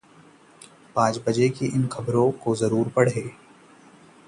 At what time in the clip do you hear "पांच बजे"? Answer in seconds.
0.95-1.49